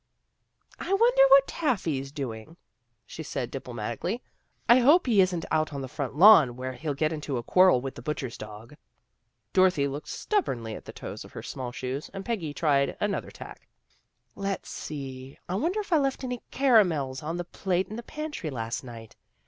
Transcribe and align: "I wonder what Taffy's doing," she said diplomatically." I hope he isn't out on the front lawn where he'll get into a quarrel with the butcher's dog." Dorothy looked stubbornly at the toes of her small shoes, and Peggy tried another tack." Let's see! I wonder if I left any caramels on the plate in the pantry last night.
"I 0.79 0.91
wonder 0.91 1.23
what 1.27 1.45
Taffy's 1.45 2.11
doing," 2.11 2.57
she 3.05 3.21
said 3.21 3.51
diplomatically." 3.51 4.23
I 4.67 4.79
hope 4.79 5.05
he 5.05 5.21
isn't 5.21 5.45
out 5.51 5.73
on 5.73 5.81
the 5.81 5.87
front 5.87 6.15
lawn 6.15 6.55
where 6.55 6.73
he'll 6.73 6.95
get 6.95 7.13
into 7.13 7.37
a 7.37 7.43
quarrel 7.43 7.81
with 7.81 7.93
the 7.93 8.01
butcher's 8.01 8.35
dog." 8.35 8.75
Dorothy 9.53 9.87
looked 9.87 10.07
stubbornly 10.09 10.73
at 10.73 10.85
the 10.85 10.91
toes 10.91 11.23
of 11.23 11.33
her 11.33 11.43
small 11.43 11.71
shoes, 11.71 12.09
and 12.15 12.25
Peggy 12.25 12.51
tried 12.51 12.97
another 12.99 13.29
tack." 13.29 13.67
Let's 14.45 14.71
see! 14.71 15.37
I 15.47 15.53
wonder 15.53 15.79
if 15.79 15.93
I 15.93 15.97
left 15.99 16.23
any 16.23 16.41
caramels 16.49 17.21
on 17.21 17.37
the 17.37 17.45
plate 17.45 17.87
in 17.87 17.95
the 17.95 18.01
pantry 18.01 18.49
last 18.49 18.83
night. 18.83 19.15